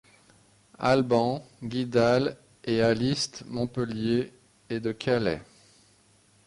Albans, 0.79 1.43
Guidhall, 1.69 2.35
et 2.63 2.81
à 2.81 2.91
l'East 2.95 3.43
Montpellier 3.45 4.33
et 4.67 4.79
de 4.79 4.91
Calais. 4.93 5.43